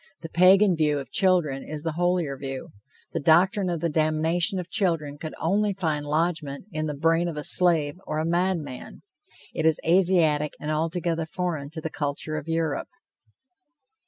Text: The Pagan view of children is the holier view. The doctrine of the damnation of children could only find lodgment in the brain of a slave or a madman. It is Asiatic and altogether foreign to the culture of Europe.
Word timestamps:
The 0.21 0.29
Pagan 0.29 0.75
view 0.75 0.97
of 0.97 1.11
children 1.11 1.61
is 1.61 1.83
the 1.83 1.91
holier 1.91 2.35
view. 2.35 2.69
The 3.13 3.19
doctrine 3.19 3.69
of 3.69 3.81
the 3.81 3.89
damnation 3.89 4.57
of 4.57 4.67
children 4.67 5.19
could 5.19 5.35
only 5.39 5.73
find 5.75 6.07
lodgment 6.07 6.65
in 6.71 6.87
the 6.87 6.95
brain 6.95 7.27
of 7.27 7.37
a 7.37 7.43
slave 7.43 7.97
or 8.07 8.17
a 8.17 8.25
madman. 8.25 9.03
It 9.53 9.63
is 9.63 9.79
Asiatic 9.85 10.53
and 10.59 10.71
altogether 10.71 11.27
foreign 11.27 11.69
to 11.69 11.81
the 11.81 11.91
culture 11.91 12.35
of 12.35 12.47
Europe. 12.47 12.87